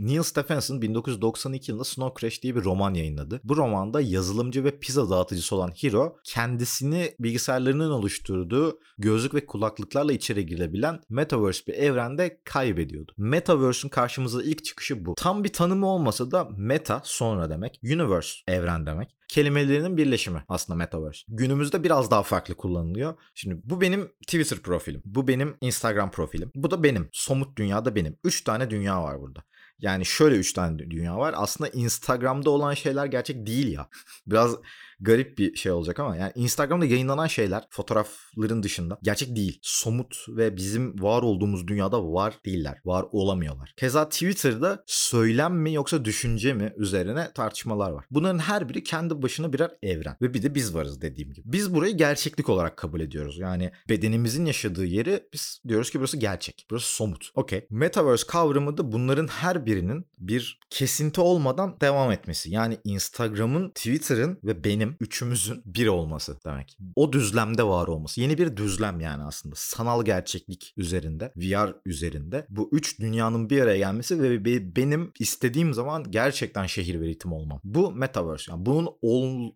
Neil 0.00 0.22
Stephenson 0.22 0.82
1992 0.82 1.70
yılında 1.70 1.84
Snow 1.84 2.20
Crash 2.20 2.42
diye 2.42 2.56
bir 2.56 2.64
roman 2.64 2.94
yayınladı. 2.94 3.40
Bu 3.44 3.56
romanda 3.56 4.00
yazılımcı 4.00 4.64
ve 4.64 4.78
pizza 4.78 5.10
dağıtıcısı 5.10 5.56
olan 5.56 5.70
Hiro 5.70 6.16
kendisini 6.24 7.14
bilgisayarlarının 7.20 7.90
oluşturduğu 7.90 8.80
gözlük 8.98 9.34
ve 9.34 9.46
kulaklıklarla 9.46 10.12
içeri 10.12 10.46
girebilen 10.46 11.00
Metaverse 11.08 11.66
bir 11.66 11.74
evrende 11.74 12.40
kaybediyordu. 12.44 13.12
Metaverse'ün 13.16 13.90
karşımıza 13.90 14.42
ilk 14.42 14.64
çıkışı 14.64 15.04
bu. 15.04 15.14
Tam 15.14 15.44
bir 15.44 15.52
tanımı 15.52 15.86
olmasa 15.86 16.30
da 16.30 16.48
meta 16.56 17.02
sonra 17.04 17.50
demek, 17.50 17.80
universe 17.84 18.38
evren 18.48 18.86
demek 18.86 19.20
kelimelerinin 19.30 19.96
birleşimi 19.96 20.44
aslında 20.48 20.76
Metaverse. 20.76 21.20
Günümüzde 21.28 21.84
biraz 21.84 22.10
daha 22.10 22.22
farklı 22.22 22.54
kullanılıyor. 22.54 23.14
Şimdi 23.34 23.60
bu 23.64 23.80
benim 23.80 24.08
Twitter 24.26 24.58
profilim. 24.58 25.02
Bu 25.04 25.28
benim 25.28 25.56
Instagram 25.60 26.10
profilim. 26.10 26.50
Bu 26.54 26.70
da 26.70 26.82
benim. 26.82 27.08
Somut 27.12 27.58
dünyada 27.58 27.94
benim. 27.94 28.16
Üç 28.24 28.44
tane 28.44 28.70
dünya 28.70 29.02
var 29.02 29.20
burada. 29.20 29.44
Yani 29.82 30.06
şöyle 30.06 30.36
üç 30.36 30.52
tane 30.52 30.78
dünya 30.78 31.18
var. 31.18 31.34
Aslında 31.36 31.70
Instagram'da 31.70 32.50
olan 32.50 32.74
şeyler 32.74 33.06
gerçek 33.06 33.46
değil 33.46 33.72
ya. 33.72 33.88
Biraz 34.26 34.56
garip 35.00 35.38
bir 35.38 35.56
şey 35.56 35.72
olacak 35.72 36.00
ama 36.00 36.16
yani 36.16 36.32
Instagram'da 36.34 36.84
yayınlanan 36.84 37.26
şeyler 37.26 37.64
fotoğrafların 37.70 38.62
dışında 38.62 38.98
gerçek 39.02 39.36
değil. 39.36 39.58
Somut 39.62 40.26
ve 40.28 40.56
bizim 40.56 41.02
var 41.02 41.22
olduğumuz 41.22 41.68
dünyada 41.68 42.12
var 42.12 42.34
değiller. 42.46 42.80
Var 42.84 43.06
olamıyorlar. 43.12 43.74
Keza 43.76 44.08
Twitter'da 44.08 44.84
söylem 44.86 45.54
mi 45.56 45.72
yoksa 45.74 46.04
düşünce 46.04 46.52
mi 46.54 46.72
üzerine 46.76 47.32
tartışmalar 47.34 47.90
var. 47.90 48.04
Bunların 48.10 48.38
her 48.38 48.68
biri 48.68 48.82
kendi 48.82 49.22
başına 49.22 49.52
birer 49.52 49.70
evren. 49.82 50.16
Ve 50.22 50.34
bir 50.34 50.42
de 50.42 50.54
biz 50.54 50.74
varız 50.74 51.00
dediğim 51.00 51.32
gibi. 51.32 51.52
Biz 51.52 51.74
burayı 51.74 51.96
gerçeklik 51.96 52.48
olarak 52.48 52.76
kabul 52.76 53.00
ediyoruz. 53.00 53.38
Yani 53.38 53.72
bedenimizin 53.88 54.46
yaşadığı 54.46 54.84
yeri 54.84 55.22
biz 55.32 55.60
diyoruz 55.68 55.90
ki 55.90 55.98
burası 55.98 56.16
gerçek. 56.16 56.66
Burası 56.70 56.94
somut. 56.94 57.30
Okey. 57.34 57.66
Metaverse 57.70 58.26
kavramı 58.26 58.76
da 58.76 58.92
bunların 58.92 59.26
her 59.26 59.66
birinin 59.66 60.06
bir 60.18 60.60
kesinti 60.70 61.20
olmadan 61.20 61.80
devam 61.80 62.12
etmesi. 62.12 62.50
Yani 62.50 62.78
Instagram'ın, 62.84 63.68
Twitter'ın 63.68 64.38
ve 64.44 64.64
benim 64.64 64.89
üçümüzün 65.00 65.62
bir 65.66 65.86
olması 65.86 66.36
demek. 66.44 66.78
O 66.96 67.12
düzlemde 67.12 67.62
var 67.62 67.88
olması. 67.88 68.20
Yeni 68.20 68.38
bir 68.38 68.56
düzlem 68.56 69.00
yani 69.00 69.22
aslında. 69.22 69.54
Sanal 69.58 70.04
gerçeklik 70.04 70.74
üzerinde, 70.76 71.32
VR 71.36 71.74
üzerinde. 71.86 72.46
Bu 72.48 72.68
üç 72.72 73.00
dünyanın 73.00 73.50
bir 73.50 73.60
araya 73.60 73.78
gelmesi 73.78 74.22
ve 74.22 74.44
benim 74.76 75.12
istediğim 75.18 75.74
zaman 75.74 76.10
gerçekten 76.10 76.66
şehir 76.66 77.00
ve 77.00 77.06
ritim 77.06 77.32
olmam. 77.32 77.60
Bu 77.64 77.92
Metaverse. 77.92 78.52
Yani 78.52 78.66
bunun 78.66 78.90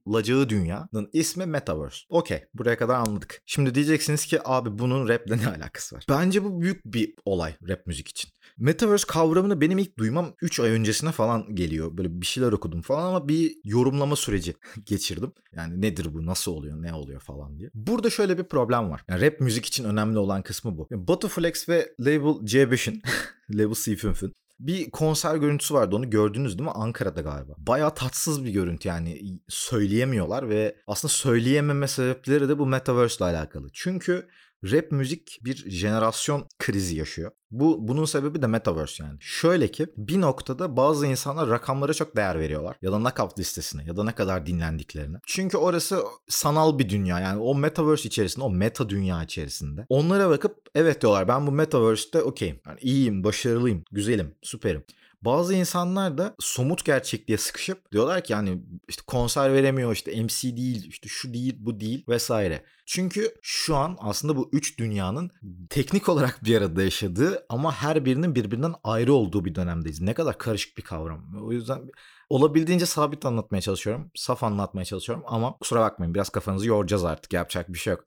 olacağı 0.07 0.49
dünyanın 0.49 1.11
ismi 1.13 1.47
Metaverse. 1.47 1.99
Okey. 2.09 2.45
Buraya 2.55 2.79
kadar 2.79 2.95
anladık. 2.95 3.43
Şimdi 3.47 3.75
diyeceksiniz 3.75 4.27
ki 4.27 4.39
abi 4.45 4.79
bunun 4.79 5.09
raple 5.09 5.39
ne 5.39 5.47
alakası 5.57 5.97
var? 5.97 6.07
Bence 6.09 6.45
bu 6.45 6.61
büyük 6.61 6.85
bir 6.85 7.15
olay 7.25 7.55
rap 7.69 7.87
müzik 7.87 8.09
için. 8.09 8.31
Metaverse 8.59 9.07
kavramını 9.07 9.61
benim 9.61 9.79
ilk 9.79 9.99
duymam 9.99 10.35
3 10.43 10.61
ay 10.61 10.71
öncesine 10.71 11.13
falan 11.13 11.55
geliyor. 11.55 11.97
Böyle 11.97 12.21
bir 12.21 12.27
şeyler 12.27 12.53
okudum 12.53 12.83
falan 12.83 13.07
ama 13.07 13.29
bir 13.29 13.57
yorumlama 13.65 14.17
süreci 14.17 14.55
geçirdim. 14.85 15.33
Yani 15.53 15.81
nedir 15.81 16.15
bu, 16.15 16.27
nasıl 16.27 16.53
oluyor, 16.53 16.83
ne 16.83 16.95
oluyor 16.95 17.21
falan 17.21 17.59
diye. 17.59 17.71
Burada 17.75 18.11
şöyle 18.11 18.39
bir 18.39 18.45
problem 18.45 18.91
var. 18.91 19.05
Yani 19.09 19.21
rap 19.21 19.41
müzik 19.41 19.67
için 19.67 19.85
önemli 19.85 20.19
olan 20.19 20.43
kısmı 20.43 20.79
bu. 20.79 20.87
Yani 20.91 21.09
Batu 21.09 21.29
ve 21.69 21.95
Label 22.01 22.47
C5'in, 22.47 23.03
Label 23.51 23.75
C5'in 23.75 24.33
bir 24.61 24.91
konser 24.91 25.37
görüntüsü 25.37 25.75
vardı 25.75 25.97
onu 25.97 26.11
gördünüz 26.11 26.59
değil 26.59 26.69
mi? 26.69 26.75
Ankara'da 26.75 27.21
galiba. 27.21 27.55
Bayağı 27.59 27.95
tatsız 27.95 28.45
bir 28.45 28.51
görüntü 28.51 28.89
yani 28.89 29.41
söyleyemiyorlar 29.49 30.49
ve 30.49 30.77
aslında 30.87 31.13
söyleyememe 31.13 31.89
sebepleri 31.89 32.49
de 32.49 32.59
bu 32.59 32.67
Metaverse 32.67 33.17
ile 33.17 33.25
alakalı. 33.25 33.69
Çünkü 33.73 34.29
rap 34.73 34.93
müzik 34.93 35.39
bir 35.43 35.71
jenerasyon 35.71 36.49
krizi 36.59 36.97
yaşıyor. 36.97 37.31
Bu 37.51 37.89
bunun 37.89 38.05
sebebi 38.05 38.43
de 38.43 38.47
metaverse 38.47 39.05
yani. 39.05 39.17
Şöyle 39.21 39.69
ki 39.69 39.87
bir 39.97 40.21
noktada 40.21 40.77
bazı 40.77 41.07
insanlar 41.07 41.51
rakamlara 41.51 41.95
çok 41.95 42.17
değer 42.17 42.39
veriyorlar 42.39 42.77
ya 42.83 42.93
da 42.93 42.99
knockout 42.99 43.39
listesine 43.39 43.85
ya 43.85 43.97
da 43.97 44.05
ne 44.05 44.15
kadar 44.15 44.47
dinlendiklerine. 44.47 45.17
Çünkü 45.27 45.57
orası 45.57 46.05
sanal 46.29 46.79
bir 46.79 46.89
dünya 46.89 47.21
yani 47.21 47.41
o 47.41 47.55
metaverse 47.55 48.09
içerisinde 48.09 48.45
o 48.45 48.51
meta 48.51 48.89
dünya 48.89 49.23
içerisinde. 49.25 49.87
Onlara 49.89 50.31
bakıp 50.31 50.57
evet 50.75 51.03
diyorlar 51.03 51.29
ben 51.29 51.47
bu 51.47 51.53
metaverse'te 51.53 52.23
okeyim. 52.23 52.61
Yani 52.67 52.79
iyiyim, 52.81 53.25
başarılıyım, 53.25 53.85
güzelim, 53.93 54.35
süperim. 54.43 54.85
Bazı 55.25 55.55
insanlar 55.55 56.19
da 56.19 56.35
somut 56.39 56.85
gerçekliğe 56.85 57.39
sıkışıp 57.39 57.93
diyorlar 57.93 58.25
ki 58.25 58.33
yani 58.33 58.63
işte 58.89 59.03
konser 59.07 59.53
veremiyor 59.53 59.93
işte 59.93 60.23
MC 60.23 60.57
değil 60.57 60.87
işte 60.89 61.09
şu 61.09 61.35
değil 61.35 61.57
bu 61.59 61.81
değil 61.81 62.05
vesaire. 62.09 62.65
Çünkü 62.87 63.35
şu 63.43 63.77
an 63.77 63.97
aslında 64.01 64.37
bu 64.37 64.51
üç 64.53 64.79
dünyanın 64.79 65.31
teknik 65.71 66.09
olarak 66.09 66.45
bir 66.45 66.57
arada 66.57 66.83
yaşadığı 66.83 67.47
ama 67.49 67.73
her 67.73 68.05
birinin 68.05 68.35
birbirinden 68.35 68.75
ayrı 68.85 69.13
olduğu 69.13 69.45
bir 69.45 69.55
dönemdeyiz. 69.55 70.01
Ne 70.01 70.15
kadar 70.15 70.39
karışık 70.39 70.79
bir 70.79 70.83
kavram. 70.83 71.45
O 71.45 71.53
yüzden 71.53 71.83
olabildiğince 72.31 72.87
sabit 72.87 73.27
anlatmaya 73.27 73.61
çalışıyorum. 73.61 74.11
Saf 74.15 74.45
anlatmaya 74.45 74.85
çalışıyorum 74.85 75.25
ama 75.27 75.59
kusura 75.59 75.81
bakmayın 75.81 76.15
biraz 76.15 76.29
kafanızı 76.29 76.69
yoracağız 76.69 77.05
artık 77.05 77.33
yapacak 77.33 77.73
bir 77.73 77.79
şey 77.79 77.91
yok. 77.91 78.05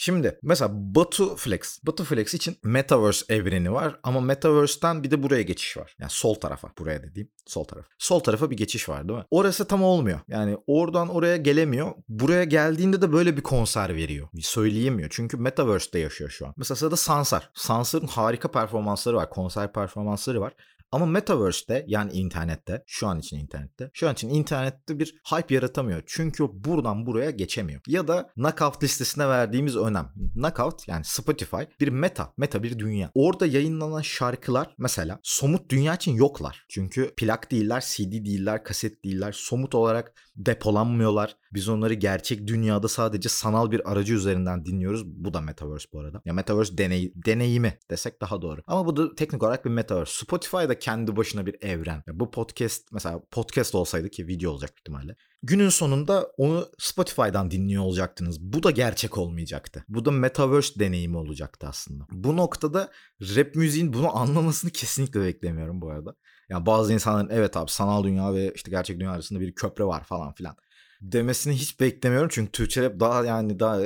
Şimdi 0.00 0.38
mesela 0.42 0.70
Batu 0.72 1.36
Flex. 1.36 1.78
Batu 1.82 2.04
Flex 2.04 2.34
için 2.34 2.56
Metaverse 2.62 3.34
evreni 3.34 3.72
var 3.72 4.00
ama 4.02 4.20
Metaverse'ten 4.20 5.02
bir 5.02 5.10
de 5.10 5.22
buraya 5.22 5.42
geçiş 5.42 5.76
var. 5.76 5.96
Yani 6.00 6.10
sol 6.10 6.34
tarafa 6.34 6.68
buraya 6.78 7.02
dediğim 7.02 7.30
sol 7.46 7.64
taraf. 7.64 7.84
Sol 7.98 8.20
tarafa 8.20 8.50
bir 8.50 8.56
geçiş 8.56 8.88
var 8.88 9.08
değil 9.08 9.18
mi? 9.18 9.24
Orası 9.30 9.64
tam 9.64 9.82
olmuyor. 9.82 10.20
Yani 10.28 10.56
oradan 10.66 11.08
oraya 11.08 11.36
gelemiyor. 11.36 11.92
Buraya 12.08 12.44
geldiğinde 12.44 13.02
de 13.02 13.12
böyle 13.12 13.36
bir 13.36 13.42
konser 13.42 13.94
veriyor. 13.96 14.28
Söyleyemiyor. 14.40 15.08
Çünkü 15.12 15.36
Metaverse'de 15.36 15.98
yaşıyor 15.98 16.30
şu 16.30 16.46
an. 16.46 16.54
Mesela 16.56 16.76
sırada 16.76 16.96
Sansar. 16.96 17.50
Sansar'ın 17.54 18.06
harika 18.06 18.50
performansları 18.50 19.16
var. 19.16 19.30
Konser 19.30 19.72
performansları 19.72 20.40
var. 20.40 20.52
Ama 20.92 21.06
Metaverse'de 21.06 21.84
yani 21.88 22.12
internette 22.12 22.84
şu 22.86 23.06
an 23.06 23.18
için 23.18 23.38
internette 23.38 23.90
şu 23.92 24.08
an 24.08 24.12
için 24.12 24.28
internette 24.28 24.98
bir 24.98 25.14
hype 25.30 25.54
yaratamıyor. 25.54 26.02
Çünkü 26.06 26.44
buradan 26.52 27.06
buraya 27.06 27.30
geçemiyor. 27.30 27.80
Ya 27.86 28.08
da 28.08 28.30
Knockout 28.34 28.82
listesine 28.82 29.28
verdiğimiz 29.28 29.76
önem. 29.76 30.12
Knockout 30.34 30.88
yani 30.88 31.04
Spotify 31.04 31.62
bir 31.80 31.88
meta. 31.88 32.32
Meta 32.36 32.62
bir 32.62 32.78
dünya. 32.78 33.10
Orada 33.14 33.46
yayınlanan 33.46 34.02
şarkılar 34.02 34.74
mesela 34.78 35.20
somut 35.22 35.70
dünya 35.70 35.94
için 35.94 36.12
yoklar. 36.12 36.64
Çünkü 36.68 37.14
plak 37.16 37.50
değiller, 37.50 37.84
CD 37.86 38.12
değiller, 38.12 38.64
kaset 38.64 39.04
değiller. 39.04 39.32
Somut 39.32 39.74
olarak 39.74 40.14
depolanmıyorlar. 40.36 41.36
Biz 41.52 41.68
onları 41.68 41.94
gerçek 41.94 42.46
dünyada 42.46 42.88
sadece 42.88 43.28
sanal 43.28 43.70
bir 43.70 43.92
aracı 43.92 44.14
üzerinden 44.14 44.64
dinliyoruz. 44.64 45.06
Bu 45.06 45.34
da 45.34 45.40
Metaverse 45.40 45.88
bu 45.92 46.00
arada. 46.00 46.22
Ya 46.24 46.32
Metaverse 46.32 46.78
deney, 46.78 47.12
deneyimi 47.14 47.78
desek 47.90 48.20
daha 48.20 48.42
doğru. 48.42 48.60
Ama 48.66 48.86
bu 48.86 48.96
da 48.96 49.14
teknik 49.14 49.42
olarak 49.42 49.64
bir 49.64 49.70
Metaverse. 49.70 50.24
Spotify'da 50.24 50.77
kendi 50.78 51.16
başına 51.16 51.46
bir 51.46 51.56
evren. 51.62 52.02
Ya 52.06 52.20
bu 52.20 52.30
podcast 52.30 52.92
mesela 52.92 53.20
podcast 53.30 53.74
olsaydı 53.74 54.08
ki 54.08 54.26
video 54.26 54.50
olacak 54.50 54.70
ihtimalle. 54.78 55.16
Günün 55.42 55.68
sonunda 55.68 56.32
onu 56.36 56.68
Spotify'dan 56.78 57.50
dinliyor 57.50 57.82
olacaktınız. 57.82 58.40
Bu 58.40 58.62
da 58.62 58.70
gerçek 58.70 59.18
olmayacaktı. 59.18 59.84
Bu 59.88 60.04
da 60.04 60.10
Metaverse 60.10 60.80
deneyimi 60.80 61.16
olacaktı 61.16 61.66
aslında. 61.66 62.04
Bu 62.10 62.36
noktada 62.36 62.90
rap 63.20 63.54
müziğin 63.54 63.92
bunu 63.92 64.16
anlamasını 64.16 64.70
kesinlikle 64.70 65.20
beklemiyorum 65.20 65.80
bu 65.80 65.90
arada. 65.90 66.14
Yani 66.48 66.66
bazı 66.66 66.92
insanların 66.92 67.28
evet 67.30 67.56
abi 67.56 67.70
sanal 67.70 68.04
dünya 68.04 68.34
ve 68.34 68.52
işte 68.54 68.70
gerçek 68.70 69.00
dünya 69.00 69.12
arasında 69.12 69.40
bir 69.40 69.54
köprü 69.54 69.84
var 69.84 70.04
falan 70.04 70.32
filan 70.32 70.56
demesini 71.00 71.54
hiç 71.54 71.80
beklemiyorum. 71.80 72.28
Çünkü 72.32 72.52
Türkçe 72.52 72.82
rap 72.82 73.00
daha 73.00 73.24
yani 73.24 73.60
daha 73.60 73.80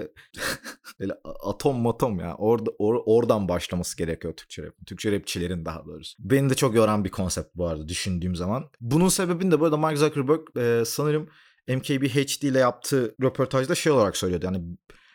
böyle 1.01 1.13
atom 1.45 1.81
matom 1.81 2.21
ya. 2.21 2.35
Orada 2.35 2.71
or, 2.79 3.03
oradan 3.07 3.49
başlaması 3.49 3.97
gerekiyor 3.97 4.35
Türkçe 4.35 4.63
rap. 4.63 4.75
Türkçe 4.87 5.13
rapçilerin 5.13 5.65
daha 5.65 5.85
doğrusu. 5.85 6.17
Beni 6.19 6.51
de 6.51 6.55
çok 6.55 6.75
yoran 6.75 7.05
bir 7.05 7.11
konsept 7.11 7.57
bu 7.57 7.67
arada 7.67 7.89
düşündüğüm 7.89 8.37
zaman. 8.37 8.71
Bunun 8.81 9.09
sebebini 9.09 9.51
de 9.51 9.61
bu 9.61 9.65
arada 9.65 9.77
Mark 9.77 9.99
Zuckerberg 9.99 10.41
e, 10.57 10.85
sanırım 10.85 11.29
MKBHD 11.69 12.43
ile 12.43 12.59
yaptığı 12.59 13.15
röportajda 13.23 13.75
şey 13.75 13.93
olarak 13.93 14.17
söylüyordu. 14.17 14.45
Yani 14.47 14.63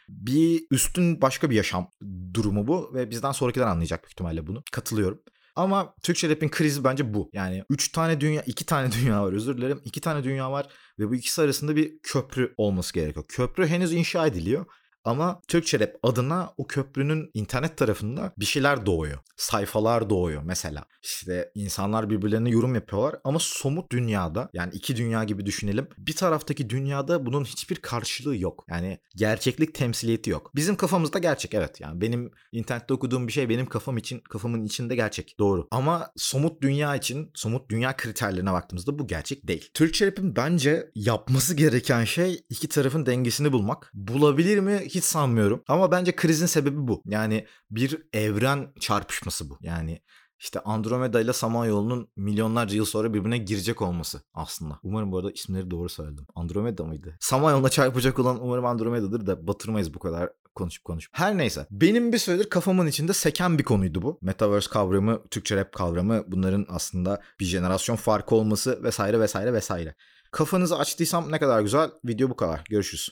bir 0.10 0.66
üstün 0.72 1.22
başka 1.22 1.50
bir 1.50 1.56
yaşam 1.56 1.92
durumu 2.34 2.68
bu 2.68 2.92
ve 2.94 3.10
bizden 3.10 3.32
sonrakiler 3.32 3.66
anlayacak 3.66 4.04
büyük 4.04 4.12
ihtimalle 4.12 4.48
bunu. 4.48 4.64
Katılıyorum. 4.72 5.22
Ama 5.58 5.94
Türkçe 6.04 6.30
rap'in 6.30 6.50
krizi 6.50 6.84
bence 6.84 7.14
bu. 7.14 7.30
Yani 7.34 7.64
3 7.70 7.92
tane 7.92 8.22
dünya, 8.22 8.42
2 8.42 8.66
tane 8.66 8.92
dünya 9.02 9.24
var 9.24 9.34
özür 9.34 9.58
dilerim. 9.58 9.82
2 9.86 10.02
tane 10.02 10.24
dünya 10.24 10.52
var 10.52 10.68
ve 11.00 11.10
bu 11.10 11.16
ikisi 11.16 11.42
arasında 11.42 11.76
bir 11.76 12.00
köprü 12.04 12.54
olması 12.58 12.94
gerekiyor. 12.94 13.26
Köprü 13.28 13.68
henüz 13.68 13.94
inşa 13.94 14.28
ediliyor 14.28 14.66
ama 15.08 15.42
Türkçe 15.48 15.80
Rap 15.80 15.96
adına 16.04 16.54
o 16.58 16.68
köprünün 16.68 17.32
internet 17.34 17.78
tarafında 17.78 18.34
bir 18.38 18.46
şeyler 18.46 18.86
doğuyor. 18.86 19.20
Sayfalar 19.38 20.10
doğuyor 20.10 20.42
mesela. 20.44 20.86
İşte 21.04 21.52
insanlar 21.56 22.10
birbirlerine 22.10 22.50
yorum 22.50 22.76
yapıyorlar 22.76 23.16
ama 23.24 23.40
somut 23.40 23.92
dünyada 23.92 24.50
yani 24.54 24.74
iki 24.74 24.96
dünya 24.96 25.24
gibi 25.24 25.46
düşünelim. 25.46 25.88
Bir 25.98 26.16
taraftaki 26.16 26.70
dünyada 26.70 27.26
bunun 27.26 27.44
hiçbir 27.44 27.76
karşılığı 27.76 28.38
yok. 28.38 28.66
Yani 28.70 29.00
gerçeklik 29.16 29.74
temsiliyeti 29.74 30.30
yok. 30.30 30.52
Bizim 30.56 30.76
kafamızda 30.76 31.20
gerçek 31.20 31.54
evet. 31.54 31.82
Yani 31.82 32.02
benim 32.02 32.32
internette 32.52 32.94
okuduğum 32.94 33.28
bir 33.28 33.32
şey 33.32 33.50
benim 33.50 33.66
kafam 33.66 33.98
için 33.98 34.20
kafamın 34.20 34.66
içinde 34.66 34.96
gerçek. 34.96 35.36
Doğru. 35.40 35.68
Ama 35.72 36.12
somut 36.16 36.62
dünya 36.62 36.96
için 36.96 37.32
somut 37.34 37.70
dünya 37.70 37.96
kriterlerine 37.98 38.52
baktığımızda 38.52 39.00
bu 39.00 39.08
gerçek 39.08 39.48
değil. 39.48 39.70
Türkçe 39.74 40.08
Rap'in 40.08 40.36
bence 40.36 40.92
yapması 40.96 41.56
gereken 41.56 42.04
şey 42.04 42.44
iki 42.50 42.70
tarafın 42.70 43.06
dengesini 43.06 43.52
bulmak. 43.52 43.92
Bulabilir 43.94 44.60
mi? 44.60 44.82
Hiç 44.98 45.04
sanmıyorum. 45.04 45.64
Ama 45.68 45.92
bence 45.92 46.16
krizin 46.16 46.46
sebebi 46.46 46.88
bu. 46.88 47.02
Yani 47.06 47.48
bir 47.72 48.08
evren 48.14 48.74
çarpışması 48.80 49.50
bu. 49.50 49.58
Yani 49.62 50.02
işte 50.40 50.60
Andromeda 50.60 51.22
ile 51.22 51.34
Samanyolu'nun 51.34 52.08
milyonlarca 52.16 52.76
yıl 52.76 52.86
sonra 52.86 53.14
birbirine 53.14 53.38
girecek 53.38 53.82
olması 53.82 54.22
aslında. 54.34 54.80
Umarım 54.84 55.12
bu 55.12 55.18
arada 55.18 55.32
isimleri 55.32 55.72
doğru 55.72 55.90
söyledim. 55.90 56.26
Andromeda 56.36 56.84
mıydı? 56.84 57.18
Samanyolu'na 57.20 57.70
çarpacak 57.70 58.20
olan 58.20 58.44
umarım 58.44 58.66
Andromeda'dır 58.66 59.28
da 59.28 59.48
batırmayız 59.48 59.94
bu 59.94 60.00
kadar 60.00 60.30
konuşup 60.56 60.86
konuşup. 60.86 61.18
Her 61.18 61.38
neyse. 61.38 61.68
Benim 61.72 62.14
bir 62.14 62.18
süredir 62.18 62.50
kafamın 62.50 62.88
içinde 62.88 63.14
seken 63.14 63.58
bir 63.58 63.64
konuydu 63.64 64.02
bu. 64.02 64.20
Metaverse 64.22 64.70
kavramı, 64.70 65.28
Türkçe 65.32 65.56
rap 65.56 65.72
kavramı 65.72 66.24
bunların 66.28 66.66
aslında 66.70 67.22
bir 67.40 67.46
jenerasyon 67.46 67.96
farkı 67.96 68.36
olması 68.36 68.84
vesaire 68.84 69.20
vesaire 69.20 69.54
vesaire. 69.54 69.96
Kafanızı 70.32 70.78
açtıysam 70.78 71.32
ne 71.32 71.40
kadar 71.40 71.62
güzel. 71.62 71.90
Video 72.06 72.30
bu 72.30 72.36
kadar. 72.36 72.64
Görüşürüz. 72.70 73.10